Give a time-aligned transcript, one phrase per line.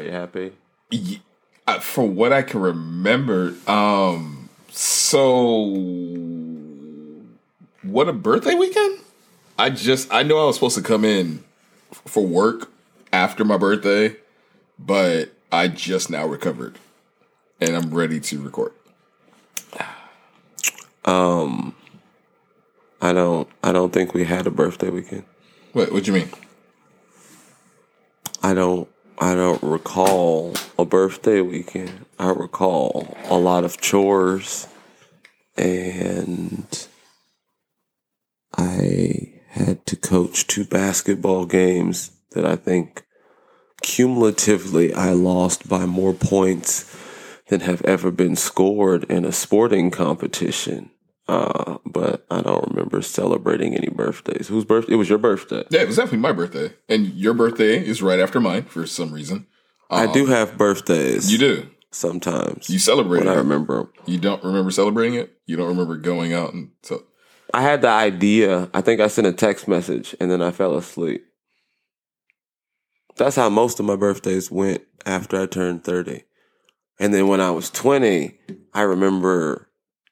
[0.00, 0.52] Are you happy?
[0.90, 1.20] Ye-
[1.66, 5.66] uh, For what I can remember, um, so
[7.82, 9.00] what a birthday weekend!
[9.58, 11.44] I just I know I was supposed to come in
[11.92, 12.70] for work
[13.12, 14.16] after my birthday,
[14.78, 16.78] but I just now recovered
[17.60, 18.72] and I'm ready to record.
[21.02, 21.74] Um,
[23.00, 23.48] I don't.
[23.64, 25.24] I don't think we had a birthday weekend.
[25.72, 26.30] What what do you mean?
[28.42, 28.86] I don't.
[29.22, 32.06] I don't recall a birthday weekend.
[32.18, 34.66] I recall a lot of chores,
[35.58, 36.88] and
[38.56, 43.04] I had to coach two basketball games that I think
[43.82, 46.90] cumulatively I lost by more points
[47.48, 50.92] than have ever been scored in a sporting competition.
[51.28, 54.48] Uh, but I don't remember celebrating any birthdays.
[54.48, 54.94] Whose birthday?
[54.94, 55.64] It was your birthday.
[55.70, 59.12] Yeah, it was definitely my birthday, and your birthday is right after mine for some
[59.12, 59.46] reason.
[59.90, 61.30] I do have birthdays.
[61.32, 61.70] You do.
[61.90, 62.70] sometimes.
[62.70, 63.90] You celebrate when I remember.
[64.06, 65.32] You don't remember celebrating it.
[65.46, 67.04] You don't remember going out and so.
[67.52, 68.70] I had the idea.
[68.72, 71.24] I think I sent a text message and then I fell asleep.
[73.16, 76.22] That's how most of my birthdays went after I turned 30.
[77.00, 78.38] And then when I was 20,
[78.72, 79.69] I remember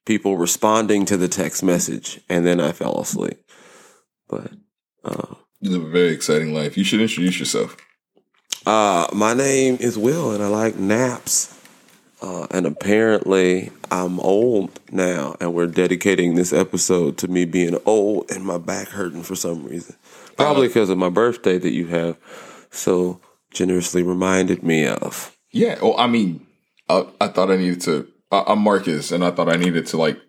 [0.08, 3.38] people responding to the text message and then I fell asleep.
[4.26, 4.52] But
[5.04, 6.78] uh, You live a very exciting life.
[6.78, 7.76] You should introduce yourself.
[8.64, 11.54] Uh, my name is Will, and I like naps.
[12.22, 18.30] Uh, and apparently, I'm old now, and we're dedicating this episode to me being old
[18.30, 19.94] and my back hurting for some reason.
[20.36, 22.16] Probably because of my birthday that you have
[22.70, 23.20] so
[23.52, 25.36] generously reminded me of.
[25.52, 25.78] Yeah.
[25.82, 26.46] Well, I mean,
[26.88, 28.08] I, I thought I needed to.
[28.30, 30.20] I'm Marcus, and I thought I needed to like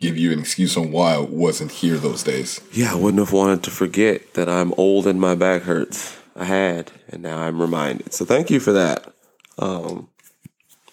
[0.00, 2.60] give you an excuse on why I wasn't here those days.
[2.72, 6.16] Yeah, I wouldn't have wanted to forget that I'm old and my back hurts.
[6.34, 8.12] I had, and now I'm reminded.
[8.12, 9.10] So thank you for that.
[9.58, 10.08] Um,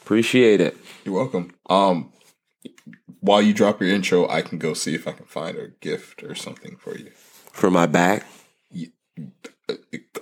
[0.01, 0.77] appreciate it.
[1.03, 1.51] You're welcome.
[1.69, 2.13] Um,
[3.19, 6.23] while you drop your intro, I can go see if I can find a gift
[6.23, 7.11] or something for you.
[7.51, 8.25] For my back,
[9.69, 9.75] Uh,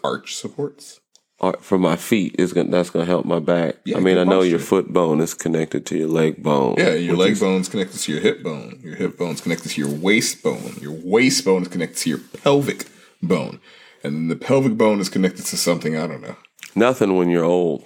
[0.04, 1.00] Arch supports.
[1.41, 3.75] Or for my feet is gonna that's gonna help my back.
[3.84, 6.75] Yeah, I mean, I know your foot bone is connected to your leg bone.
[6.78, 8.79] Yeah, your leg is- bone's connected to your hip bone.
[8.84, 10.75] Your hip bone's connected to your waist bone.
[10.80, 12.85] Your waist bone is connected to your pelvic
[13.24, 13.59] bone.
[14.03, 16.35] And then the pelvic bone is connected to something, I don't know.
[16.75, 17.85] Nothing when you're old.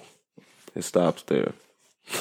[0.74, 1.54] It stops there.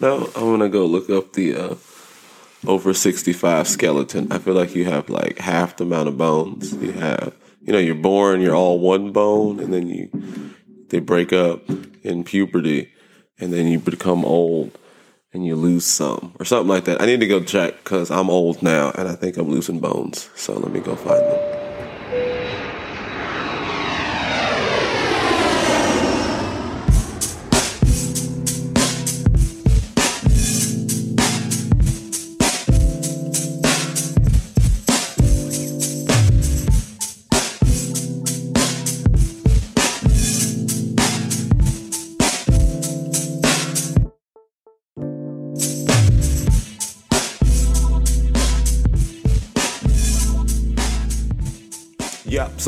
[0.00, 1.74] now I'm gonna go look up the uh,
[2.66, 4.30] over 65 skeleton.
[4.30, 7.34] I feel like you have like half the amount of bones you have.
[7.70, 10.10] You know, you're born, you're all one bone, and then you
[10.88, 11.70] they break up
[12.02, 12.92] in puberty,
[13.38, 14.76] and then you become old
[15.32, 17.00] and you lose some or something like that.
[17.00, 20.30] I need to go check because I'm old now and I think I'm losing bones.
[20.34, 21.59] So let me go find them.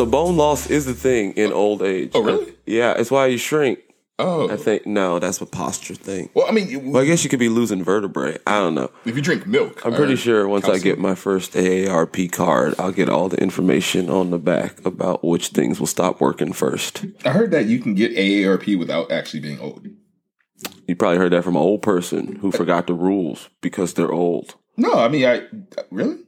[0.03, 2.11] So bone loss is the thing in old age.
[2.13, 2.55] Oh, really?
[2.67, 3.79] Yeah, it's why you shrink.
[4.19, 4.51] Oh.
[4.51, 6.29] I think no, that's a posture thing.
[6.35, 8.39] well, I mean, Well, I guess you could be losing vertebrae.
[8.45, 8.91] I don't know.
[9.05, 9.87] if you drink milk.
[9.87, 14.11] I'm pretty sure once I get my first AARP card, I'll get all the information
[14.11, 17.05] on the back about which things will stop working first.
[17.25, 19.87] I heard that you can get AARP without actually being old.
[20.89, 24.57] You probably heard that from an old person who forgot the rules because they're old.
[24.77, 25.43] No, I mean, I
[25.93, 26.19] really.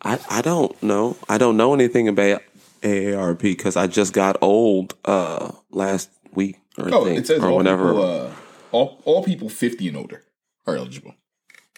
[0.00, 1.18] I, I don't know.
[1.28, 2.42] I don't know anything about
[2.82, 7.48] AARP because I just got old uh last week or, Oh, think, it says or
[7.50, 7.88] all whenever.
[7.88, 8.30] people, uh,
[8.72, 10.24] all all people fifty and older
[10.66, 11.14] are eligible.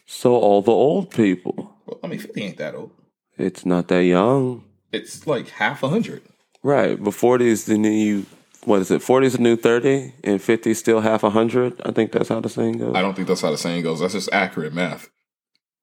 [0.06, 1.72] so all the old people.
[1.86, 2.90] Well, I mean, fifty ain't that old.
[3.36, 4.64] It's not that young.
[4.92, 6.22] It's like half a hundred.
[6.62, 7.02] Right.
[7.02, 8.24] But 40 is the new,
[8.64, 9.02] what is it?
[9.02, 11.78] 40 is the new 30 and 50 is still half a hundred.
[11.84, 12.94] I think that's how the saying goes.
[12.94, 14.00] I don't think that's how the saying goes.
[14.00, 15.10] That's just accurate math.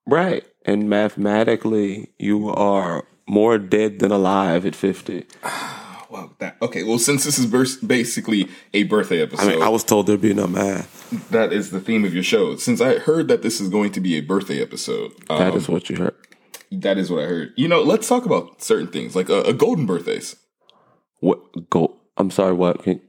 [0.07, 0.43] Right.
[0.65, 5.25] And mathematically, you are more dead than alive at 50.
[6.11, 6.83] Well, that okay.
[6.83, 7.45] Well, since this is
[7.85, 11.09] basically a birthday episode, I mean, I was told there'd be no math.
[11.29, 12.57] that is the theme of your show.
[12.57, 15.69] Since I heard that this is going to be a birthday episode, um, That is
[15.69, 16.15] what you heard.
[16.69, 17.53] that is what I heard.
[17.55, 20.35] You know, let's talk about certain things like uh, a golden birthdays.
[21.21, 21.69] What?
[21.69, 21.95] Go.
[22.17, 22.83] I'm sorry, what?
[22.83, 22.99] Can,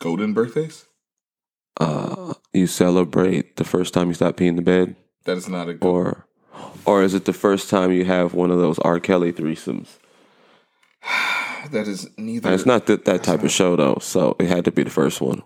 [0.00, 0.86] Golden birthdays.
[1.78, 4.96] uh, you celebrate the first time you stop peeing the bed?
[5.24, 5.74] That is not a.
[5.74, 6.26] Go- Or,
[6.84, 9.00] or is it the first time you have one of those R.
[9.00, 9.98] Kelly threesomes?
[11.70, 12.52] that is neither.
[12.52, 15.20] It's not that, that type of show though, so it had to be the first
[15.20, 15.42] one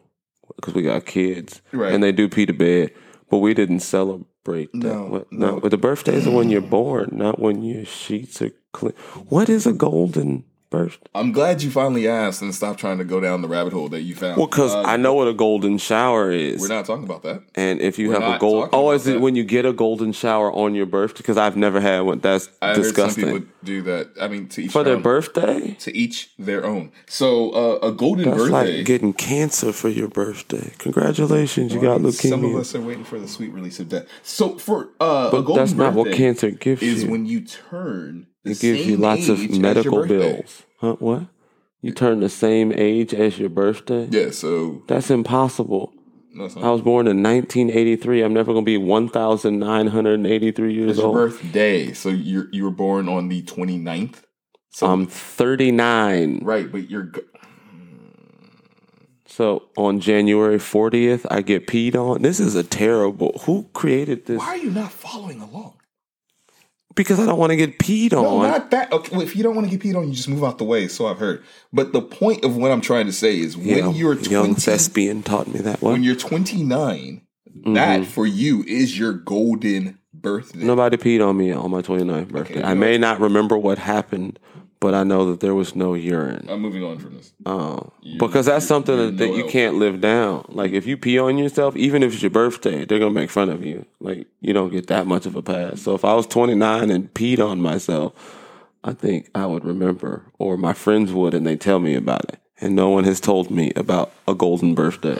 [0.56, 1.92] because we got kids, Right.
[1.92, 2.90] And they do pee to bed,
[3.30, 4.70] but we didn't celebrate.
[4.74, 5.08] That.
[5.08, 5.52] What- no.
[5.52, 5.60] no.
[5.60, 8.94] But the birthdays are when you're born, not when your sheets are clean.
[9.28, 11.06] What is a golden birthday?
[11.14, 14.02] I'm glad you finally asked and stopped trying to go down the rabbit hole that
[14.02, 14.36] you found.
[14.38, 16.60] Well, because Uh, I know what a golden shower is.
[16.60, 17.42] we're not talking about that.
[17.56, 19.66] And if you We're have a not gold, oh, about is it when you get
[19.66, 21.18] a golden shower on your birthday?
[21.18, 22.20] Because I've never had one.
[22.20, 23.24] That's I disgusting.
[23.24, 24.10] heard some people do that.
[24.20, 25.02] I mean, to each For their their own.
[25.02, 26.92] birthday, to each their own.
[27.08, 28.76] So uh, a golden that's birthday.
[28.78, 30.72] like getting cancer for your birthday.
[30.78, 32.30] Congratulations, you got leukemia.
[32.30, 34.06] Some of us are waiting for the sweet release of death.
[34.22, 37.10] So for uh, a but golden that's not what cancer gives is you.
[37.10, 38.26] when you turn.
[38.44, 40.62] It gives you lots of medical bills.
[40.78, 40.96] Huh?
[40.98, 41.26] What?
[41.82, 44.06] You turn the same age as your birthday?
[44.10, 44.30] Yeah.
[44.30, 45.92] So That's impossible.
[46.38, 48.22] I was born in 1983.
[48.22, 51.14] I'm never going to be 1,983 years It's your old.
[51.16, 51.92] birthday.
[51.92, 54.22] So you you were born on the 29th.
[54.70, 56.40] So I'm 39.
[56.44, 57.22] right, but you're go-
[59.26, 62.22] So on January 40th, I get peed on.
[62.22, 63.40] This is a terrible.
[63.46, 64.38] Who created this?
[64.38, 65.74] why are you not following along?
[66.96, 68.48] Because I don't want to get peed No, on.
[68.48, 68.92] not that.
[68.92, 70.64] Okay, well, if you don't want to get peed on, you just move out the
[70.64, 70.88] way.
[70.88, 71.42] So I've heard.
[71.72, 74.54] But the point of what I'm trying to say is when Yeah, you're young 20,
[74.60, 75.80] thespian taught me that.
[75.82, 77.74] When you're 29, Mm-hmm.
[77.74, 80.60] that for you is your golden birthday.
[80.64, 82.58] Nobody peed on me on my 29th birthday.
[82.60, 84.38] you I may not remember what happened,
[84.80, 86.46] but I know that there was no urine.
[86.48, 87.34] I'm moving on from this.
[87.44, 89.50] Oh, because that's something that, that no you help.
[89.50, 90.46] can't live down.
[90.48, 93.50] Like if you pee on yourself, even if it's your birthday, they're gonna make fun
[93.50, 93.84] of you.
[94.00, 95.82] Like you don't get that much of a pass.
[95.82, 98.14] So if I was 29 and peed on myself,
[98.82, 102.40] I think I would remember, or my friends would, and they tell me about it.
[102.62, 105.18] And no one has told me about a golden birthday.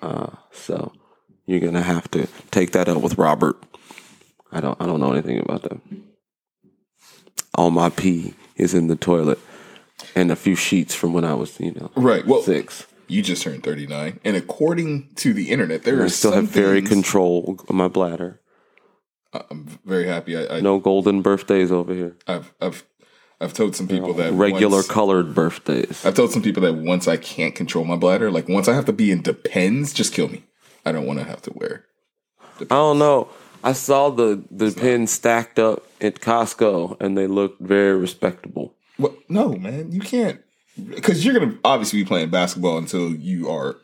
[0.00, 0.92] Uh, so
[1.44, 3.62] you're gonna have to take that up with Robert.
[4.50, 4.80] I don't.
[4.80, 5.78] I don't know anything about that.
[7.54, 9.38] All my pee is in the toilet,
[10.14, 12.26] and a few sheets from when I was, you know, Right.
[12.26, 12.86] Well, six.
[13.08, 16.54] you just turned 39, and according to the internet, there I are still some have
[16.54, 18.40] very control of my bladder.
[19.32, 20.36] I'm very happy.
[20.36, 22.16] I, I No golden birthdays over here.
[22.26, 22.84] I've I've
[23.40, 26.04] I've told some people that Regular once- colored birthdays.
[26.04, 28.86] I've told some people that once I can't control my bladder, like once I have
[28.86, 30.44] to be in depends, just kill me.
[30.84, 31.84] I don't want to have to wear.
[32.60, 33.28] I don't know.
[33.62, 38.74] I saw the the pins stacked up at Costco, and they looked very respectable.
[38.96, 39.14] What?
[39.28, 40.40] No, man, you can't
[40.88, 43.76] because you're gonna obviously be playing basketball until you are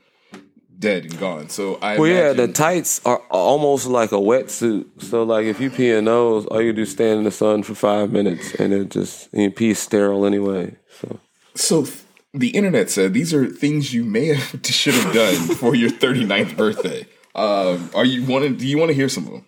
[0.79, 1.49] dead and gone.
[1.49, 5.03] So I Well, yeah, the tights are almost like a wetsuit.
[5.03, 7.63] So, like, if you pee in those, all you do is stand in the sun
[7.63, 10.77] for five minutes, and it just and pee is sterile anyway.
[11.01, 11.21] So,
[11.55, 11.99] so th-
[12.35, 16.57] the internet said these are things you may have should have done for your 39th
[16.57, 17.07] birthday.
[17.35, 19.47] Um, are you want Do you want to hear some of them?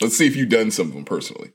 [0.00, 1.52] Let's see if you've done some of them personally.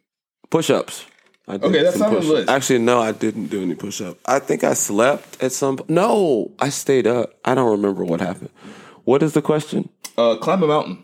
[0.49, 1.05] push-ups.
[1.47, 2.49] Okay, that's not on the list.
[2.49, 4.17] Actually, no, I didn't do any push-up.
[4.25, 5.79] I think I slept at some.
[5.87, 7.33] No, I stayed up.
[7.43, 8.51] I don't remember what happened.
[9.03, 9.89] What is the question?
[10.15, 11.03] Uh, climb a mountain.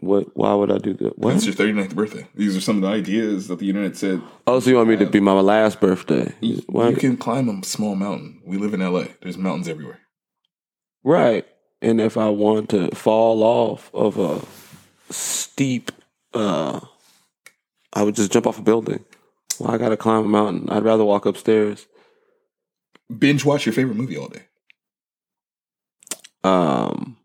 [0.00, 0.34] What?
[0.36, 1.08] Why would I do that?
[1.08, 1.44] It's What?
[1.44, 2.26] your 39th birthday.
[2.34, 4.96] These are some of the ideas that the internet said Oh, so you want me
[4.96, 6.32] to be my last birthday?
[6.66, 6.88] Why?
[6.90, 8.40] you can climb a small mountain.
[8.46, 9.04] We live in LA.
[9.20, 9.98] There's mountains everywhere.
[11.04, 11.44] Right.
[11.82, 14.40] And if I want to fall off of a
[15.12, 15.90] steep,
[16.38, 16.80] uh,
[17.92, 19.04] I would just jump off a building.
[19.58, 20.68] Well, I got to climb a mountain.
[20.70, 21.86] I'd rather walk upstairs.
[23.18, 24.42] Binge watch your favorite movie all day.
[26.44, 27.16] Um,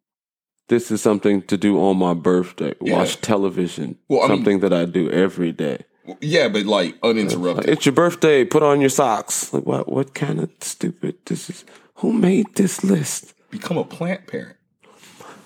[0.69, 2.73] this is something to do on my birthday.
[2.81, 2.97] Yeah.
[2.97, 3.97] Watch television.
[4.09, 5.85] Well, I mean- something that I do every day.
[6.19, 7.69] Yeah, but like Like, uninterrupted.
[7.69, 8.43] it's your birthday.
[8.43, 9.53] Put on your socks.
[9.53, 9.87] Like what?
[9.89, 11.15] What kind of stupid?
[11.25, 11.63] This is.
[11.95, 13.33] Who made this list?
[13.51, 14.57] Become a plant parent.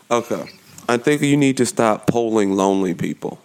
[0.09, 0.45] Okay.
[0.89, 3.39] I think you need to stop polling lonely people.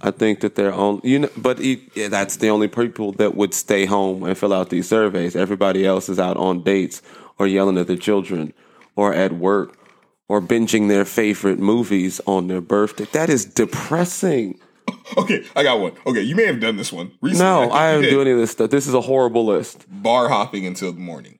[0.00, 3.34] I think that they're on you know, but it, yeah, that's the only people that
[3.34, 5.34] would stay home and fill out these surveys.
[5.34, 7.00] Everybody else is out on dates
[7.38, 8.52] or yelling at their children
[8.94, 9.78] or at work
[10.28, 13.06] or binging their favorite movies on their birthday.
[13.12, 14.58] That is depressing.
[15.16, 15.92] Okay, I got one.
[16.06, 17.44] Okay, you may have done this one recently.
[17.44, 18.70] No, I haven't doing any of this stuff.
[18.70, 19.84] This is a horrible list.
[19.88, 21.38] bar hopping until the morning.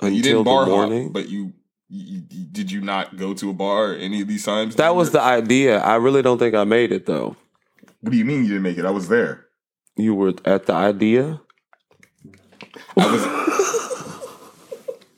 [0.00, 1.04] Until you didn't bar morning.
[1.04, 1.52] hop, but you,
[1.88, 4.76] you, you- did you not go to a bar any of these times?
[4.76, 5.78] that was the idea.
[5.78, 7.36] I really don't think I made it though.
[8.02, 8.84] What do you mean you didn't make it?
[8.84, 9.46] I was there.
[9.96, 11.40] You were at the idea.
[12.96, 13.22] I was.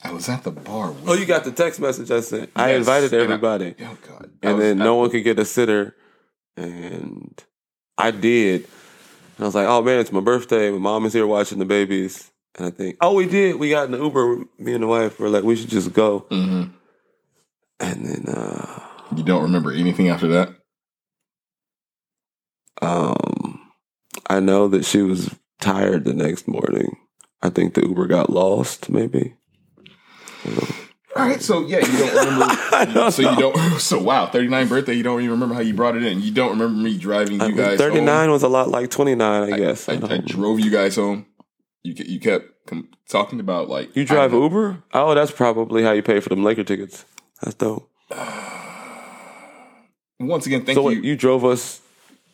[0.06, 0.92] I was at the bar.
[0.92, 2.50] With, Oh, you got the text message I sent.
[2.54, 3.74] I Yes, invited and I- everybody.
[3.80, 4.30] oh God!
[4.42, 5.96] I and was then at- no one could get a sitter,
[6.56, 7.42] and
[7.96, 8.62] I did.
[9.36, 10.70] And I was like, "Oh man, it's my birthday.
[10.70, 13.56] My mom is here watching the babies." And I think, "Oh, we did.
[13.56, 14.44] We got in the Uber.
[14.58, 16.70] Me and the wife were like, we should just go." Mhm.
[17.80, 18.80] And then, uh,
[19.16, 20.50] You don't remember anything after that?
[22.82, 23.70] Um,
[24.26, 26.96] I know that she was tired the next morning.
[27.42, 28.88] I think the Uber got lost.
[28.90, 29.34] Maybe.
[31.16, 32.46] All right, so yeah, you don't remember.
[32.92, 33.56] don't so you don't.
[33.80, 34.94] So wow, 39th birthday.
[34.94, 36.20] You don't even remember how you brought it in.
[36.20, 37.78] You don't remember me driving you guys.
[37.78, 38.06] Thirty home.
[38.06, 39.52] nine was a lot like twenty nine.
[39.52, 39.88] I guess.
[39.88, 41.26] I, I I drove you guys home.
[41.84, 42.46] You you kept
[43.08, 44.82] talking about like you drive Uber?
[44.92, 47.04] Oh, that's probably how you pay for them Laker tickets.
[47.42, 47.88] That's dope.
[50.18, 50.96] Once again, thank So you.
[50.96, 51.80] what, you drove us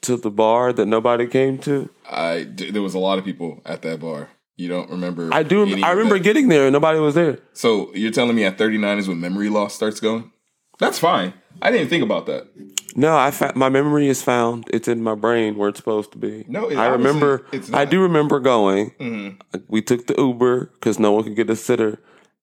[0.03, 1.89] to the bar that nobody came to?
[2.11, 4.29] I there was a lot of people at that bar.
[4.57, 5.31] You don't remember?
[5.33, 5.63] I do.
[5.83, 6.25] I remember that.
[6.25, 7.39] getting there and nobody was there.
[7.55, 10.31] So you're telling me at 39 is when memory loss starts going?
[10.79, 11.33] That's fine.
[11.63, 12.49] I didn't think about that.
[12.97, 14.65] No, I fa- my memory is found.
[14.73, 16.45] It's in my brain where it's supposed to be.
[16.49, 17.47] No, it- I remember.
[17.53, 17.57] I.
[17.57, 17.91] Mm-hmm.
[17.91, 19.39] do remember going.
[19.69, 21.99] We took the Uber because no one could get a sitter,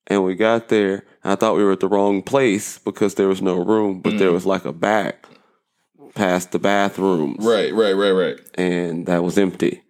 [0.07, 1.03] and we got there.
[1.23, 4.19] I thought we were at the wrong place because there was no room, but Mm.
[4.19, 5.27] there was like a back
[6.17, 8.39] past the bathrooms, Right, right, right, right.
[8.55, 9.83] and that was empty.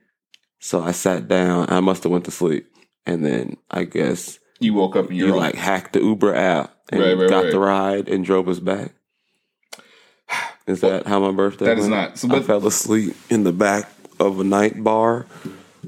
[0.60, 1.67] So I sat down.
[1.69, 2.67] I must have went to sleep,
[3.05, 6.75] and then I guess You woke up and you're like, like hacked the Uber app
[6.91, 7.51] and Right, right, got right.
[7.51, 8.93] the ride and drove us back.
[10.67, 11.65] Is that how my birthday?
[11.65, 11.91] That is went?
[11.91, 12.17] not.
[12.17, 15.25] So, I fell asleep in the back of a night bar.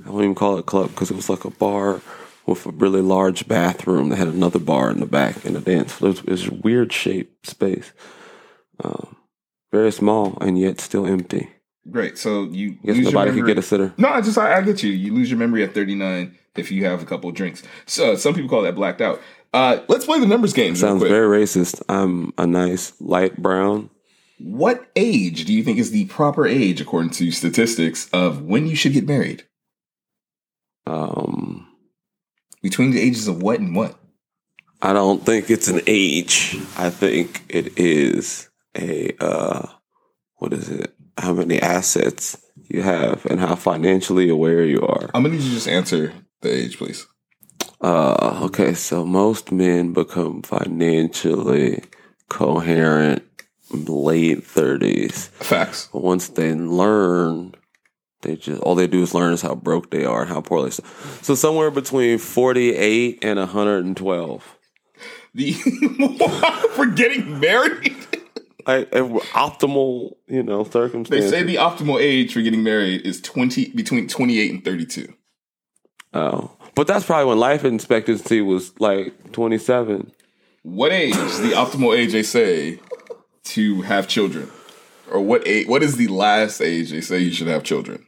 [0.06, 2.02] I won't even call it a club because it was like a bar
[2.46, 5.92] with a really large bathroom that had another bar in the back and a dance
[5.92, 6.12] floor.
[6.12, 7.92] It was, it was a weird shaped space,
[8.84, 9.16] um,
[9.72, 11.50] very small and yet still empty.
[11.90, 12.18] great.
[12.18, 13.94] So you I guess nobody could get a sitter.
[13.98, 14.92] No, I just I, I get you.
[14.92, 17.64] You lose your memory at 39 if you have a couple of drinks.
[17.86, 19.22] So some people call that blacked out.
[19.54, 20.76] Uh, let's play the numbers game.
[20.76, 21.10] Sounds quick.
[21.12, 21.82] very racist.
[21.90, 23.90] I'm a nice light brown.
[24.40, 28.76] What age do you think is the proper age, according to statistics, of when you
[28.76, 29.44] should get married?
[30.86, 31.68] Um,
[32.62, 34.00] Between the ages of what and what?
[34.82, 36.56] I don't think it's an age.
[36.78, 38.49] I think it is
[38.80, 39.68] a uh
[40.36, 40.94] what is it?
[41.18, 42.38] How many assets
[42.70, 45.10] you have and how financially aware you are.
[45.14, 47.08] I'm gonna need you to just answer the age, please.
[47.82, 51.84] Uh okay, so most men become financially
[52.30, 53.24] coherent
[53.72, 55.30] late 30s.
[55.30, 55.90] Facts.
[55.94, 57.56] Once they learn
[58.22, 60.64] they just all they do is learn is how broke they are and how poor
[60.64, 60.84] they so,
[61.22, 64.56] so somewhere between 48 and 112.
[65.34, 65.52] The
[66.76, 67.96] for getting married.
[68.68, 71.24] like optimal, you know, circumstance.
[71.26, 75.14] They say the optimal age for getting married is 20 between 28 and 32.
[76.14, 80.12] oh, but that's probably when life expectancy was like twenty seven.
[80.64, 82.80] What age is the optimal age they say
[83.46, 84.50] to have children?
[85.12, 88.06] Or what age, what is the last age they say you should have children?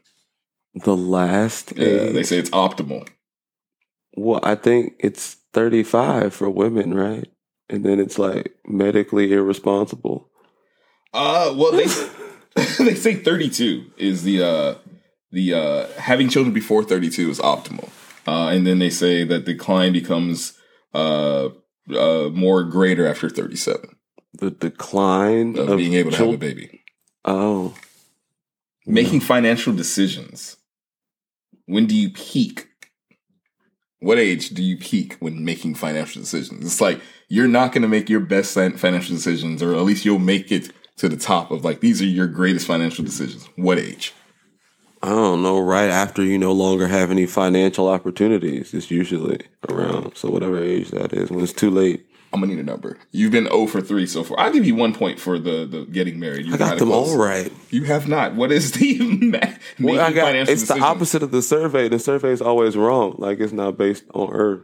[0.75, 3.07] The last, Yeah, age, they say it's optimal.
[4.15, 7.27] well, I think it's thirty five for women, right?
[7.69, 10.29] And then it's like medically irresponsible.
[11.13, 11.85] Uh, well, they
[12.83, 14.75] they say 32 is the uh
[15.31, 17.89] the uh having children before 32 is optimal.
[18.27, 20.57] Uh, and then they say that decline becomes
[20.93, 21.49] uh
[21.95, 23.95] uh more greater after 37
[24.35, 26.81] The decline of of being able to have a baby.
[27.25, 27.73] Oh,
[28.85, 30.57] Making financial decisions.
[31.65, 32.67] When do you peak?
[33.99, 36.65] What age do you peak when making financial decisions?
[36.65, 36.99] It's like
[37.29, 40.71] you're not going to make your best financial decisions, or at least you'll make it
[41.01, 43.49] to the top of like these are your greatest financial decisions.
[43.55, 44.13] What age?
[45.01, 45.59] I don't know.
[45.59, 50.15] Right after you no longer have any financial opportunities, it's usually around.
[50.15, 52.05] So whatever age that is, when it's too late.
[52.31, 52.99] I'm gonna need a number.
[53.11, 54.39] You've been 0 for three so far.
[54.39, 56.45] I'll give you one point for the the getting married.
[56.45, 57.51] You I got them all right.
[57.71, 58.35] You have not.
[58.35, 58.99] What is the
[59.79, 61.89] Well, I got, it's the opposite of the survey.
[61.89, 63.15] The survey is always wrong.
[63.17, 64.61] Like it's not based on Earth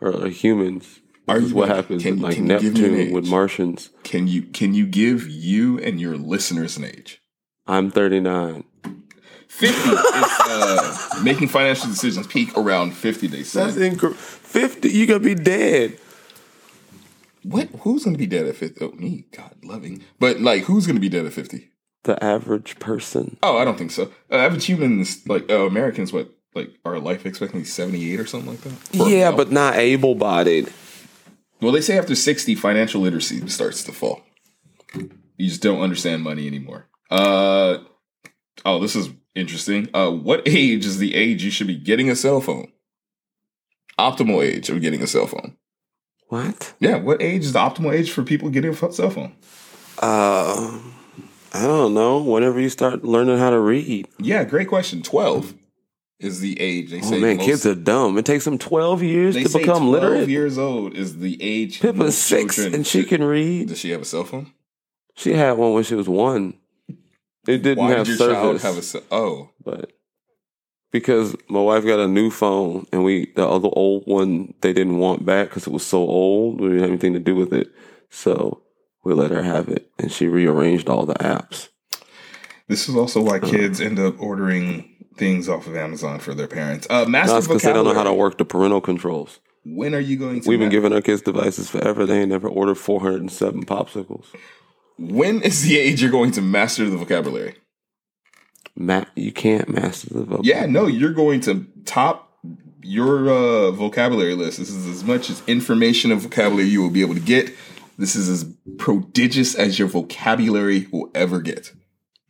[0.00, 1.00] or, or humans.
[1.26, 3.26] Are This is you- what happens can like can you give me an Neptune with?
[3.28, 3.90] Martians.
[4.02, 7.20] Can you can you give you and your listeners an age?
[7.66, 8.64] I'm 39.
[9.48, 9.98] 50 is
[10.40, 13.28] uh, making financial decisions peak around 50.
[13.28, 13.64] They say.
[13.64, 14.16] That's incorrect.
[14.18, 15.96] 50, you gonna be dead.
[17.42, 17.68] what?
[17.80, 18.84] Who's gonna be dead at 50?
[18.84, 20.02] Oh, me, God loving.
[20.18, 21.70] But like, who's gonna be dead at 50?
[22.02, 23.36] The average person.
[23.42, 24.10] Oh, I don't think so.
[24.30, 28.60] Uh, average humans, like uh, Americans, what like our life expectancy 78 or something like
[28.62, 28.70] that.
[28.72, 30.68] For Yeah, but not able bodied.
[31.64, 34.20] Well, they say after 60, financial literacy starts to fall.
[34.92, 36.88] You just don't understand money anymore.
[37.10, 37.78] Uh,
[38.66, 39.88] oh, this is interesting.
[39.94, 42.70] Uh, what age is the age you should be getting a cell phone?
[43.98, 45.56] Optimal age of getting a cell phone.
[46.28, 46.74] What?
[46.80, 49.34] Yeah, what age is the optimal age for people getting a cell phone?
[50.02, 50.80] Uh,
[51.54, 52.18] I don't know.
[52.18, 54.06] Whenever you start learning how to read.
[54.18, 55.02] Yeah, great question.
[55.02, 55.54] 12
[56.24, 57.20] is the age they Oh say.
[57.20, 58.18] man, most- kids are dumb.
[58.18, 60.28] It takes them 12 years to become 12 literate.
[60.28, 61.80] years old is the age.
[61.80, 63.68] Pippa's six and she can read.
[63.68, 64.52] Does she have a cell phone?
[65.16, 66.54] She had one when she was one.
[67.46, 69.02] It didn't Why have did your child service, have a cell?
[69.12, 69.92] Oh, but
[70.90, 74.98] because my wife got a new phone and we the other old one they didn't
[74.98, 76.60] want back because it was so old.
[76.60, 77.68] We didn't have anything to do with it,
[78.10, 78.62] so
[79.04, 81.68] we let her have it, and she rearranged all the apps.
[82.66, 83.40] This is also why uh.
[83.46, 86.86] kids end up ordering things off of Amazon for their parents.
[86.90, 89.40] Uh, master because they don't know how to work the parental controls.
[89.64, 90.48] When are you going to?
[90.48, 92.04] We've been giving our kids devices forever.
[92.04, 94.26] They ain't never ordered 407 popsicles.
[94.98, 97.56] When is the age you're going to master the vocabulary?
[98.76, 100.48] Ma- you can't master the vocabulary.
[100.48, 102.30] Yeah, no, you're going to top
[102.82, 104.58] your uh, vocabulary list.
[104.58, 107.50] This is as much as information and vocabulary you will be able to get.
[107.96, 108.44] This is as
[108.78, 111.72] prodigious as your vocabulary will ever get,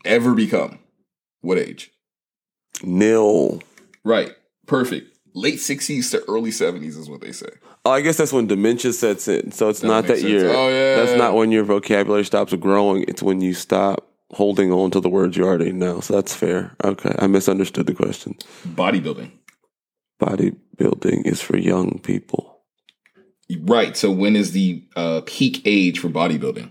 [0.05, 0.79] ever become.
[1.41, 1.91] What age?
[2.87, 3.61] Nil.
[4.05, 4.33] Right.
[4.67, 5.17] Perfect.
[5.35, 7.49] Late 60s to early 70s is what they say.
[7.85, 9.51] Oh, I guess that's when dementia sets in.
[9.53, 10.31] So it's not that sense.
[10.31, 10.49] you're.
[10.49, 13.05] Oh, yeah, That's not when your vocabulary stops growing.
[13.09, 16.01] It's when you stop holding on to the words you already know.
[16.01, 16.75] So that's fair.
[16.85, 18.37] Okay, I misunderstood the question.
[18.67, 19.33] Bodybuilding.
[20.21, 22.61] Bodybuilding is for young people.
[23.61, 23.97] Right.
[23.97, 26.71] So when is the uh, peak age for bodybuilding?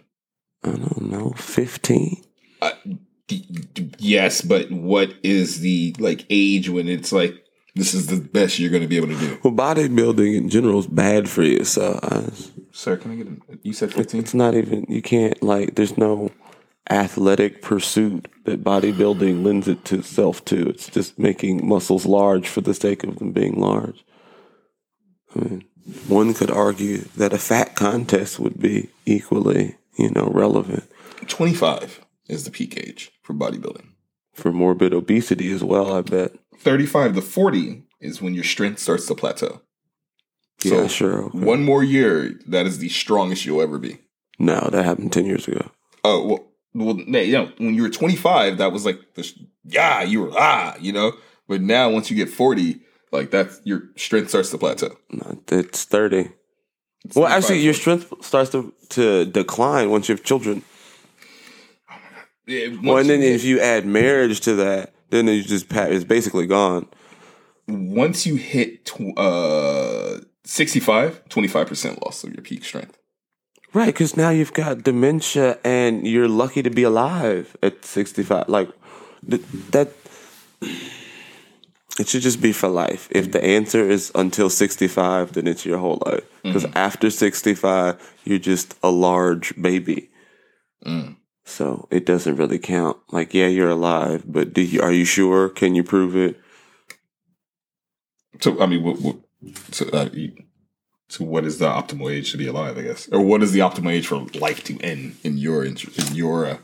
[0.63, 2.23] I don't know, fifteen.
[2.61, 2.97] D-
[3.29, 7.43] yes, but what is the like age when it's like
[7.75, 9.39] this is the best you're going to be able to do?
[9.43, 11.63] Well, bodybuilding in general is bad for you.
[11.63, 12.29] So I,
[12.71, 14.19] Sir, can I get a, you said 15?
[14.19, 14.85] it's not even.
[14.89, 15.75] You can't like.
[15.75, 16.31] There's no
[16.89, 20.67] athletic pursuit that bodybuilding lends itself to.
[20.69, 24.03] It's just making muscles large for the sake of them being large.
[25.35, 25.63] I mean,
[26.07, 30.89] one could argue that a fat contest would be equally, you know, relevant
[31.27, 33.87] 25 is the peak age for bodybuilding.
[34.33, 35.93] for morbid obesity as well.
[35.93, 36.31] I bet.
[36.57, 39.61] 35 to 40 is when your strength starts to plateau.
[40.63, 41.25] Yeah, sure.
[41.25, 41.37] Okay.
[41.39, 43.97] One more year, that is the strongest you'll ever be.
[44.39, 45.69] No, that happened ten years ago.
[46.05, 49.29] Oh, well, well, you know, when you were 25, that was like, the,
[49.65, 51.13] yeah, you were, ah, you know?
[51.47, 52.79] But now once you get 40,
[53.11, 54.95] like that's, your strength starts to plateau.
[55.11, 56.29] No, it's thirty.
[57.15, 60.63] well, actually, your strength starts to, to decline once you have children.
[62.45, 66.03] Yeah, Well, and then you if you add marriage to that, then it's just it's
[66.03, 66.87] basically gone.
[67.67, 72.97] once you hit tw- uh 65 25% loss of your peak strength
[73.73, 78.47] Right, because now you've got dementia and you're lucky to be alive at 65.
[78.47, 78.69] Like,
[79.27, 79.89] th- that.
[81.99, 83.07] It should just be for life.
[83.09, 86.23] If the answer is until 65, then it's your whole life.
[86.43, 90.09] Because after 65, you're just a large baby.
[91.45, 92.97] So it doesn't really count.
[93.11, 95.49] Like, yeah, you're alive, but do you, are you sure?
[95.49, 96.39] Can you prove it?
[98.39, 99.15] so i mean what, what
[99.71, 100.09] so, uh,
[101.07, 103.59] so what is the optimal age to be alive i guess or what is the
[103.59, 105.77] optimal age for life to end in your in
[106.13, 106.57] your uh,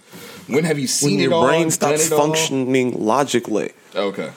[0.48, 2.20] when have you seen When your all, brain stops it all?
[2.20, 3.72] functioning logically.
[3.96, 4.32] okay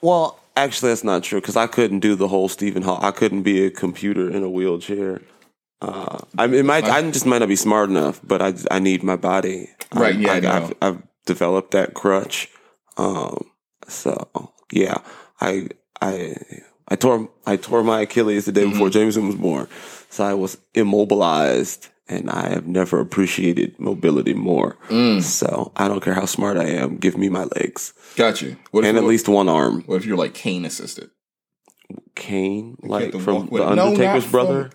[0.00, 2.98] Well, actually, that's not true because I couldn't do the whole Stephen Hall.
[3.00, 5.22] I couldn't be a computer in a wheelchair.
[5.88, 6.84] Uh, I mean, might.
[6.84, 9.68] I just might not be smart enough, but I I need my body.
[9.94, 10.50] Right, I, yeah, I I, know.
[10.50, 12.48] have I've developed that crutch.
[12.96, 13.50] Um,
[13.86, 14.98] so yeah,
[15.40, 15.68] I
[16.00, 16.36] I
[16.88, 18.98] I tore I tore my Achilles the day before Mm-hmm.
[18.98, 19.68] Jameson was born,
[20.10, 21.88] so I was immobilized.
[22.06, 24.76] And I have never appreciated mobility more.
[24.90, 25.22] Mm.
[25.22, 26.98] So I don't care how smart I am.
[26.98, 29.82] Give me my legs got you what and at what, least one arm.
[29.86, 31.08] what if you're like cane assisted
[32.14, 34.70] Kane, like from the Undertaker's not brother.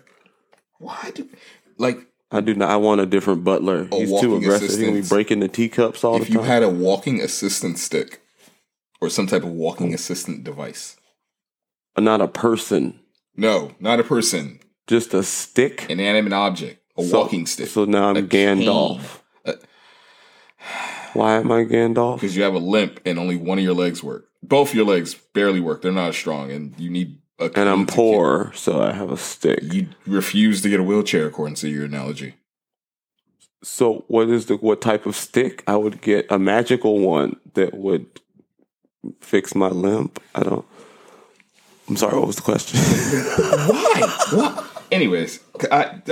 [0.80, 1.28] Why do
[1.78, 1.98] like
[2.32, 2.70] I do not.
[2.70, 3.88] I want a different butler.
[3.92, 4.68] A He's too walking aggressive.
[4.68, 8.20] He's gonna be breaking the teacups all if the you had a walking assistant stick
[9.00, 10.96] or some type of walking assistant device
[11.98, 12.98] not a person,
[13.36, 15.84] no not a person just a stick.
[15.84, 19.20] An inanimate object a So- walking stick So now I'm A Gandalf.
[19.44, 19.54] Uh,
[21.12, 22.16] Why am I Gandalf?
[22.16, 24.28] because you have a limp and only one of your legs work.
[24.42, 25.82] Both your legs barely work.
[25.82, 27.29] They're not as strong, and you need a.
[27.40, 29.60] And I'm poor, so I have a stick.
[29.62, 32.34] You refuse to get a wheelchair, according to your analogy.
[33.62, 35.62] So what is the what type of stick?
[35.66, 38.06] I would get a magical one that would
[39.20, 40.22] fix my limp.
[40.34, 40.66] I don't.
[41.88, 42.18] I'm sorry.
[42.18, 42.78] What was the question?
[43.68, 44.18] Why?
[44.32, 44.66] what?
[44.90, 46.02] Anyways, I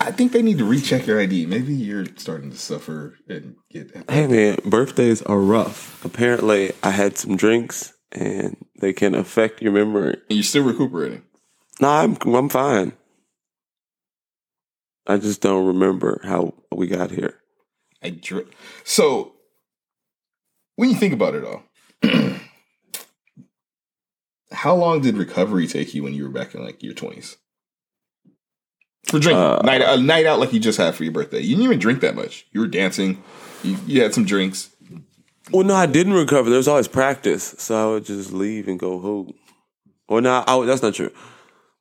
[0.00, 1.46] I think they need to recheck your ID.
[1.46, 3.90] Maybe you're starting to suffer and get.
[4.08, 6.04] Hey man, birthdays are rough.
[6.04, 10.14] Apparently, I had some drinks and they can affect your memory.
[10.28, 11.22] And you're still recuperating.
[11.80, 12.92] No, I'm I'm fine.
[15.06, 17.34] I just don't remember how we got here.
[18.02, 18.48] I dr-
[18.84, 19.32] so
[20.76, 21.62] when you think about it all,
[24.52, 27.36] how long did recovery take you when you were back in like your twenties?
[29.06, 31.40] For drinking, Uh, night a night out like you just had for your birthday.
[31.40, 32.46] You didn't even drink that much.
[32.52, 33.22] You were dancing.
[33.62, 34.70] You, you had some drinks.
[35.52, 36.50] Well, no, I didn't recover.
[36.50, 39.34] There was always practice, so I would just leave and go hoop.
[40.08, 41.10] Or no, I, that's not true.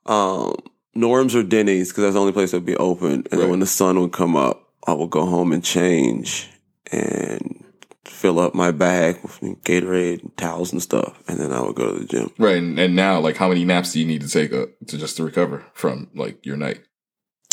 [0.06, 0.56] Um,
[0.96, 3.12] Norm's or Denny's because that's the only place that would be open.
[3.12, 3.50] And then Right.
[3.50, 6.50] when the sun would come up, I would go home and change
[6.92, 7.64] and
[8.06, 11.94] fill up my bag with Gatorade, and towels, and stuff, and then I would go
[11.94, 12.32] to the gym.
[12.40, 14.98] Right, and, and now, like, how many naps do you need to take uh, to
[14.98, 16.80] just to recover from like your night,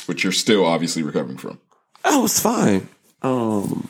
[0.06, 1.60] which you're still obviously recovering from?
[2.04, 2.88] I was fine.
[3.20, 3.88] Um,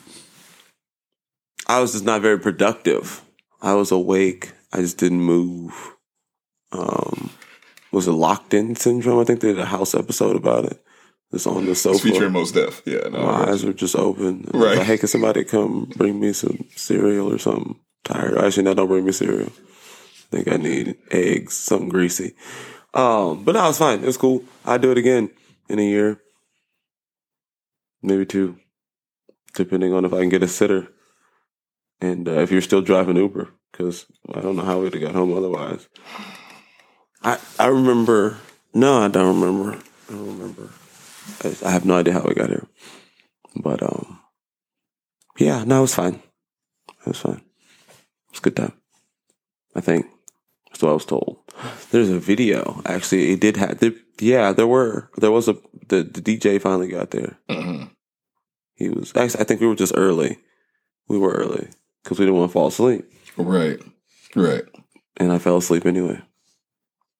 [1.67, 3.21] I was just not very productive.
[3.61, 4.51] I was awake.
[4.71, 5.73] I just didn't move.
[6.71, 7.31] Um,
[7.91, 9.19] was it locked in syndrome?
[9.19, 10.81] I think they did a house episode about it.
[11.31, 11.99] Just on the It's sofa.
[11.99, 12.81] featuring Mos Def.
[12.85, 14.49] Yeah, no, My eyes were just open.
[14.53, 14.77] Right.
[14.77, 17.79] Like, hey, can somebody come bring me some cereal or something?
[18.03, 18.37] Tired.
[18.37, 19.49] Actually, no, don't bring me cereal.
[19.51, 22.35] I think I need eggs, something greasy.
[22.93, 24.03] Um, but no, it was fine.
[24.03, 24.43] It was cool.
[24.65, 25.29] I'd do it again
[25.67, 26.19] in a year,
[28.01, 28.57] maybe two,
[29.55, 30.87] depending on if I can get a sitter.
[32.05, 35.15] And uh, if you're still driving Uber, because I don't know how we'd have got
[35.15, 35.87] home otherwise.
[37.23, 38.37] I I remember.
[38.75, 39.79] No, I don't remember.
[40.07, 40.69] I don't remember.
[41.43, 42.67] I, I have no idea how we got here.
[43.55, 44.19] But um,
[45.39, 46.21] yeah, no, it was fine.
[47.05, 47.41] It was fine.
[47.41, 48.73] It was a good time.
[49.75, 50.05] I think
[50.69, 51.39] that's what I was told.
[51.89, 53.31] There's a video actually.
[53.31, 53.79] It did have.
[53.79, 55.09] There, yeah, there were.
[55.17, 55.57] There was a.
[55.87, 57.39] The, the DJ finally got there.
[57.49, 57.89] Mhm.
[58.75, 59.41] He was actually.
[59.41, 60.37] I think we were just early.
[61.07, 61.69] We were early
[62.05, 63.79] because we didn't want to fall asleep, right,
[64.35, 64.63] right.
[65.17, 66.21] and I fell asleep anyway.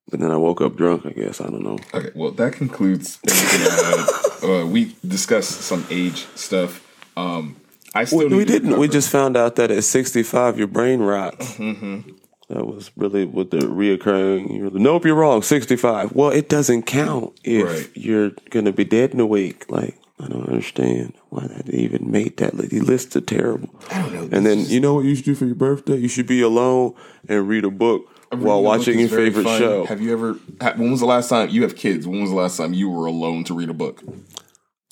[0.10, 1.06] But then I woke up drunk.
[1.06, 1.80] I guess I don't know.
[1.93, 4.10] Okay, well, that concludes everything I had.
[4.45, 6.86] Uh, we discussed some age stuff.
[7.17, 7.56] Um,
[7.95, 8.78] I still We, we didn't.
[8.78, 11.56] We just found out that at 65, your brain rots.
[11.58, 14.56] That was really what the reoccurring.
[14.56, 15.41] You're like, nope, you're wrong.
[15.41, 16.12] 65.
[16.12, 17.89] Well, it doesn't count if Right.
[17.95, 19.65] you're going to be dead in a week.
[19.71, 22.56] Like, I don't understand why that even made that.
[22.56, 23.69] Like, the lists are terrible.
[23.91, 24.38] I don't know.
[24.38, 25.97] And then, you know what you should do for your birthday?
[25.97, 26.95] You should be alone
[27.28, 29.60] and read a book while Reading a book watching your favorite fun.
[29.60, 29.86] show.
[29.86, 30.34] Have you ever?
[30.78, 32.08] When was the last time you have kids?
[32.08, 34.01] When was the last time you were alone to read a book?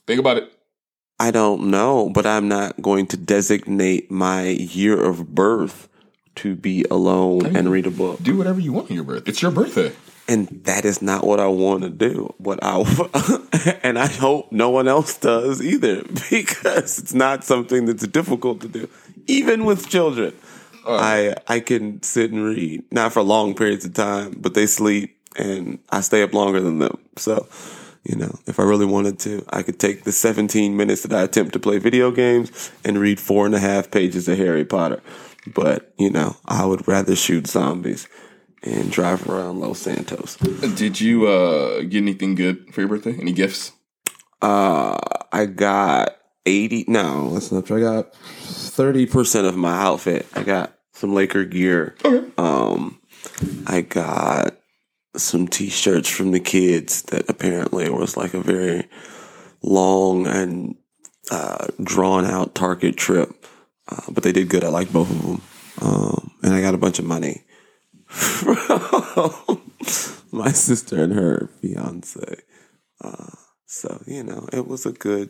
[0.05, 0.51] Think about it.
[1.19, 5.87] I don't know, but I'm not going to designate my year of birth
[6.35, 8.21] to be alone and read a book.
[8.21, 9.29] Do whatever you want on your birthday.
[9.29, 9.93] It's your birthday.
[10.27, 12.33] And that is not what I want to do.
[12.37, 12.79] What I
[13.83, 18.67] and I hope no one else does either, because it's not something that's difficult to
[18.67, 18.89] do,
[19.27, 20.33] even with children.
[20.85, 20.97] Oh.
[20.97, 25.17] I I can sit and read, not for long periods of time, but they sleep
[25.37, 26.99] and I stay up longer than them.
[27.17, 27.47] So,
[28.03, 31.23] you know, if I really wanted to, I could take the 17 minutes that I
[31.23, 35.01] attempt to play video games and read four and a half pages of Harry Potter.
[35.47, 38.07] But, you know, I would rather shoot zombies
[38.63, 40.37] and drive around Los Santos.
[40.75, 43.17] Did you uh, get anything good for your birthday?
[43.19, 43.73] Any gifts?
[44.41, 44.97] Uh,
[45.31, 47.77] I got 80, no, that's not true.
[47.77, 50.27] I got 30% of my outfit.
[50.33, 51.95] I got some Laker gear.
[52.03, 52.31] Okay.
[52.37, 52.99] Um,
[53.67, 54.57] I got
[55.15, 58.87] some t-shirts from the kids that apparently was like a very
[59.61, 60.75] long and
[61.31, 63.29] uh, drawn out Target trip.
[63.89, 64.63] Uh, but they did good.
[64.63, 65.41] I like both of them.
[65.81, 67.43] Um, and I got a bunch of money
[68.13, 69.61] from
[70.31, 72.41] my sister and her fiance.
[73.01, 73.31] Uh,
[73.65, 75.29] so you know, it was a good,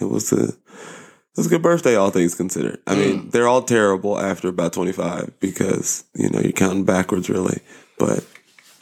[0.00, 2.80] it was a, it was a good birthday, all things considered.
[2.86, 7.30] I mean, they're all terrible after about twenty five because you know you're counting backwards,
[7.30, 7.60] really.
[7.98, 8.24] But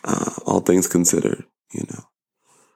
[0.05, 2.05] uh, all things considered, you know,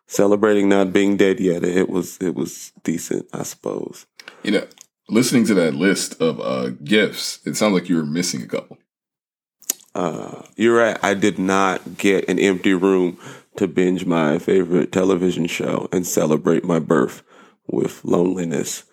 [0.07, 4.07] celebrating not being dead yet, it was it was decent, I suppose.
[4.43, 4.67] You know,
[5.09, 8.79] listening to that list of uh, gifts, it sounds like you were missing a couple.
[9.95, 10.99] Uh, you're right.
[11.03, 13.19] I did not get an empty room
[13.57, 17.23] to binge my favorite television show and celebrate my birth
[17.67, 18.85] with loneliness.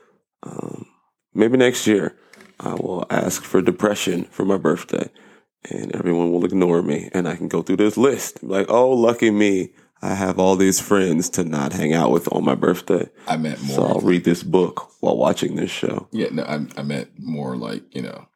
[0.44, 0.86] Um,
[1.34, 2.16] maybe next year
[2.60, 5.10] I will ask for depression for my birthday
[5.70, 8.44] and everyone will ignore me and I can go through this list.
[8.44, 9.72] Like, oh, lucky me.
[10.02, 13.10] I have all these friends to not hang out with on my birthday.
[13.28, 13.76] I meant more.
[13.76, 16.08] So I'll read this book while watching this show.
[16.12, 18.28] yeah, no, I, I meant more like you know.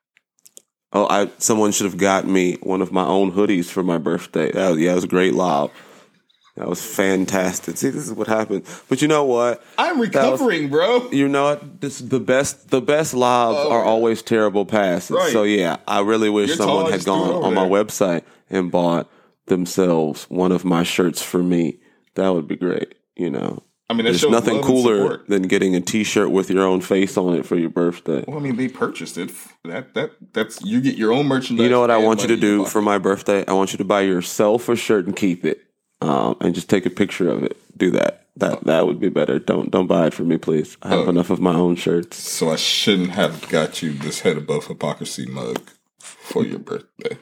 [0.93, 4.51] Oh, I someone should have got me one of my own hoodies for my birthday.
[4.51, 5.71] That was, yeah, it was a great lob.
[6.55, 7.77] That was fantastic.
[7.77, 8.65] See, this is what happened.
[8.87, 9.63] But you know what?
[9.79, 11.09] I'm was- recovering, bro.
[11.11, 11.81] You know what?
[11.81, 12.69] This the best.
[12.69, 15.11] The best lobs Oh, are always terrible passes.
[15.11, 15.31] Right.
[15.31, 18.21] So yeah, I really wish You're someone had just throw it gone on my website
[18.51, 19.09] and bought
[19.47, 21.79] themselves one of my shirts for me.
[22.15, 22.93] That would be great.
[23.15, 27.17] You know, I mean, there's nothing cooler than getting a T-shirt with your own face
[27.17, 28.23] on it for your birthday.
[28.27, 29.31] Well, I mean, they purchased it.
[29.63, 31.63] That that that's you get your own merchandise.
[31.63, 33.45] You know what I want you to money in your do for my birthday?
[33.47, 35.61] I want you to buy yourself a shirt and keep it,
[36.01, 37.57] um, and just take a picture of it.
[37.77, 38.27] Do that.
[38.37, 39.37] That that would be better.
[39.39, 40.75] Don't don't buy it for me, please.
[40.81, 41.09] I have Oh.
[41.09, 42.17] enough of my own shirts.
[42.17, 45.59] So I shouldn't have got you this head above hypocrisy mug
[45.99, 47.17] for your birthday.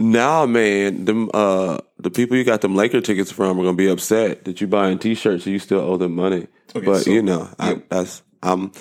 [0.00, 3.88] Nah, man, them uh the people you got them Laker tickets from are gonna be
[3.88, 6.46] upset that you're buying T-shirts and you still owe them money.
[6.74, 8.72] Okay, but so- you know, I, that's I'm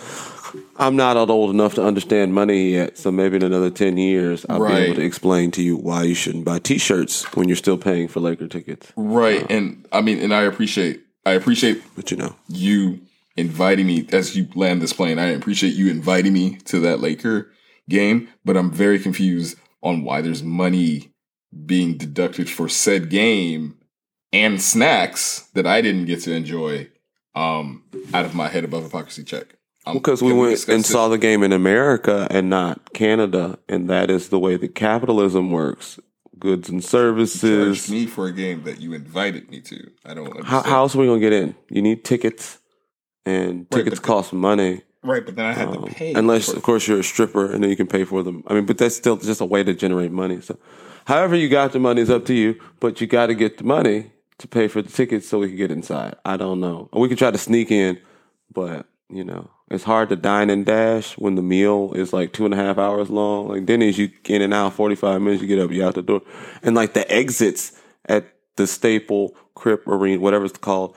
[0.77, 2.97] I'm not old enough to understand money yet.
[2.97, 6.15] So maybe in another ten years, I'll be able to explain to you why you
[6.15, 8.93] shouldn't buy T-shirts when you're still paying for Laker tickets.
[8.95, 9.45] Right.
[9.51, 13.01] And I mean, and I appreciate, I appreciate But you know, you
[13.35, 15.19] inviting me as you land this plane.
[15.19, 17.51] I appreciate you inviting me to that Laker
[17.89, 21.08] game, but I'm very confused on why there's money
[21.65, 23.77] being deducted for said game
[24.31, 26.89] and snacks that I didn't get to enjoy
[27.35, 27.83] um,
[28.13, 29.55] out of my head above hypocrisy check.
[29.85, 30.89] Um, because we went and this?
[30.89, 35.51] saw the game in America and not Canada, and that is the way that capitalism
[35.51, 35.99] works.
[36.37, 37.89] Goods and services.
[37.89, 39.89] Me for a game that you invited me to.
[40.05, 40.47] I don't understand.
[40.47, 41.53] How, how else are we gonna get in?
[41.69, 42.59] You need tickets,
[43.25, 44.83] and Right, tickets the- cost money.
[45.03, 46.13] Right, but then I had Um, to pay.
[46.13, 48.43] unless, for- of course, you're a stripper, and then you can pay for them.
[48.47, 50.41] I mean, but that's still just a way to generate money.
[50.41, 50.57] So,
[51.05, 53.63] however you got the money is up to you, but you got to get the
[53.63, 56.15] money to pay for the tickets so we can get inside.
[56.25, 56.89] I don't know.
[56.93, 57.97] We could try to sneak in,
[58.53, 62.45] but you know, it's hard to dine and dash when the meal is like two
[62.45, 63.47] and a half hours long.
[63.47, 66.01] Like Denny's, you in and out forty five minutes, you get up, you out the
[66.01, 66.21] door,
[66.61, 67.71] and like the exits
[68.05, 68.25] at
[68.57, 70.95] the Staple Crip Arena, whatever it's called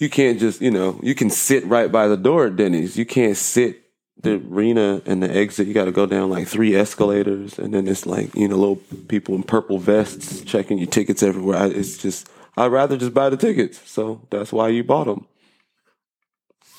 [0.00, 2.96] you can't just you know you can sit right by the door at Denny's.
[2.96, 3.84] You can't sit
[4.22, 5.66] the arena and the exit.
[5.66, 8.76] You got to go down like three escalators, and then it's like you know little
[9.08, 11.58] people in purple vests checking your tickets everywhere.
[11.58, 15.26] I, it's just I'd rather just buy the tickets, so that's why you bought them.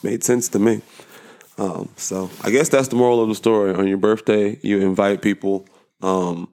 [0.04, 0.82] Made sense to me.
[1.60, 3.76] Um, so I guess that's the moral of the story.
[3.76, 5.68] On your birthday, you invite people
[6.02, 6.50] um,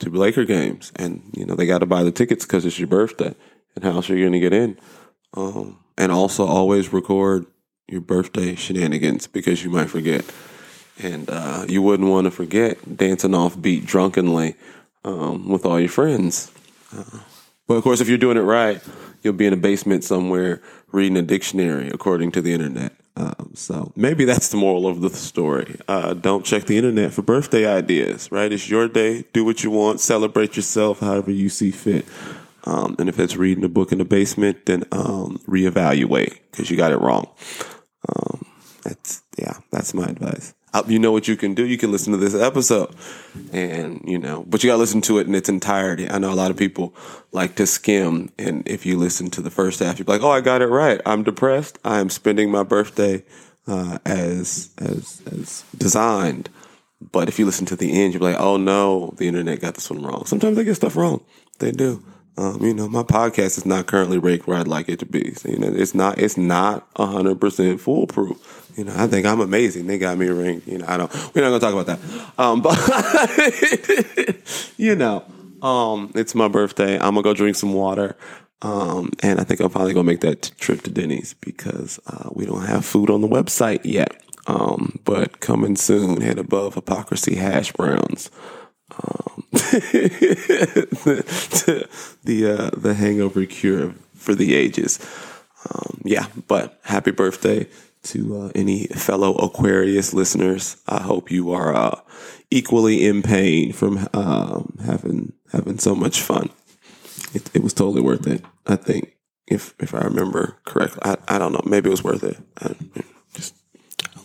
[0.00, 2.88] to Laker games, and you know they got to buy the tickets because it's your
[2.88, 3.34] birthday.
[3.74, 4.78] And how else are you going to get in?
[5.34, 7.46] Um, and also always record
[7.88, 10.24] your birthday shenanigans because you might forget.
[11.02, 14.54] And uh, you wouldn't want to forget dancing off beat drunkenly
[15.04, 16.52] um, with all your friends.
[16.96, 17.20] Uh,
[17.66, 18.82] but of course, if you're doing it right,
[19.22, 22.92] you'll be in a basement somewhere reading a dictionary, according to the internet.
[23.16, 25.78] Um, so maybe that's the moral of the story.
[25.86, 28.50] Uh, don't check the internet for birthday ideas, right?
[28.50, 29.24] It's your day.
[29.32, 30.00] Do what you want.
[30.00, 32.06] Celebrate yourself however you see fit.
[32.64, 36.76] Um, and if it's reading a book in the basement, then um, reevaluate because you
[36.76, 37.28] got it wrong.
[38.08, 38.44] Um,
[38.82, 40.54] that's yeah, that's my advice.
[40.74, 41.66] Uh, you know what you can do?
[41.66, 42.94] You can listen to this episode,
[43.52, 46.08] and you know, but you got to listen to it in its entirety.
[46.08, 46.94] I know a lot of people
[47.30, 50.40] like to skim, and if you listen to the first half, you're like, "Oh, I
[50.40, 51.00] got it right.
[51.04, 51.78] I'm depressed.
[51.84, 53.22] I am spending my birthday
[53.66, 56.48] uh, as as as designed."
[57.10, 59.90] But if you listen to the end, you're like, "Oh no, the internet got this
[59.90, 61.22] one wrong." Sometimes they get stuff wrong.
[61.58, 62.02] They do.
[62.38, 65.34] Um, you know, my podcast is not currently ranked where I'd like it to be.
[65.34, 68.72] So, you know, it's not it's not hundred percent foolproof.
[68.76, 69.86] You know, I think I'm amazing.
[69.86, 70.66] They got me ranked.
[70.66, 71.12] You know, I don't.
[71.34, 71.98] We're not gonna talk about that.
[72.38, 72.78] Um, but
[74.78, 75.24] you know,
[75.60, 76.94] um, it's my birthday.
[76.94, 78.16] I'm gonna go drink some water.
[78.62, 82.30] Um, and I think I'm probably gonna make that t- trip to Denny's because uh,
[82.32, 84.22] we don't have food on the website yet.
[84.46, 88.30] Um, but coming soon, head above hypocrisy hash browns.
[88.92, 89.88] Um, the
[92.24, 94.98] the, uh, the hangover cure for the ages.
[95.70, 97.68] Um, yeah, but happy birthday
[98.04, 100.76] to uh, any fellow Aquarius listeners.
[100.88, 102.00] I hope you are uh,
[102.50, 106.50] equally in pain from um, having having so much fun.
[107.34, 108.44] It, it was totally worth it.
[108.66, 111.62] I think if if I remember correctly, I, I don't know.
[111.64, 112.36] Maybe it was worth it.
[112.60, 112.74] I,
[113.34, 113.54] just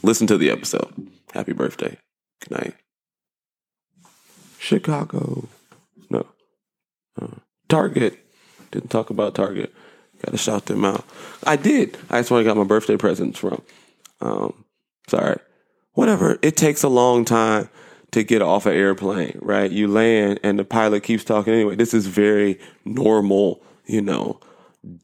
[0.04, 0.94] listen to the episode.
[1.34, 1.98] Happy birthday.
[2.42, 2.76] Good night.
[4.68, 5.48] Chicago.
[6.10, 6.26] No.
[7.20, 7.28] Uh,
[7.70, 8.20] Target.
[8.72, 9.74] Didn't talk about Target.
[10.24, 11.06] Got to shout them out.
[11.46, 11.98] I did.
[12.10, 13.62] That's where I got my birthday presents from.
[14.20, 14.66] Um,
[15.08, 15.40] sorry.
[15.94, 16.38] Whatever.
[16.42, 17.70] It takes a long time
[18.12, 19.72] to get off an airplane, right?
[19.72, 21.76] You land and the pilot keeps talking anyway.
[21.76, 24.40] This is very normal, you know,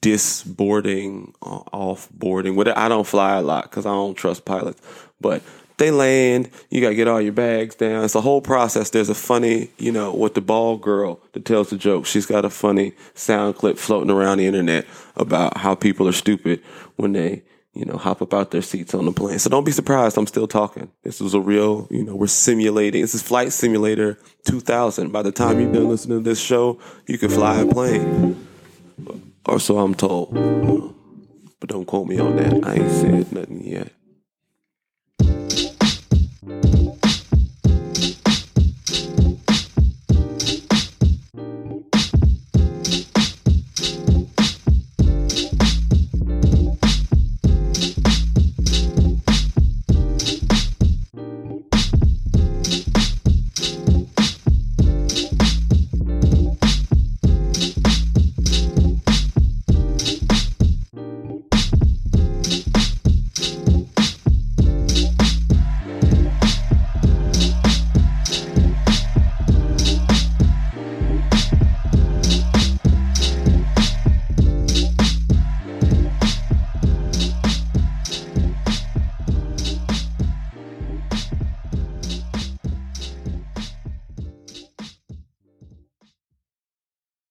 [0.02, 2.56] disboarding, uh, offboarding.
[2.56, 4.82] What I don't fly a lot because I don't trust pilots,
[5.22, 5.42] but
[5.78, 6.50] they land.
[6.70, 8.04] You got to get all your bags down.
[8.04, 8.90] It's a whole process.
[8.90, 12.06] There's a funny, you know, with the ball girl that tells the joke.
[12.06, 16.62] She's got a funny sound clip floating around the internet about how people are stupid
[16.96, 19.40] when they, you know, hop up out their seats on the plane.
[19.40, 20.18] So don't be surprised.
[20.18, 20.92] I'm still talking.
[21.04, 23.02] This is a real, you know, we're simulating.
[23.02, 25.12] This is Flight Simulator 2000.
[25.12, 28.48] By the time you're done listening to this show, you can fly a plane.
[29.46, 30.34] Or so I'm told.
[31.60, 32.66] But don't quote me on that.
[32.66, 33.92] I ain't said nothing yet.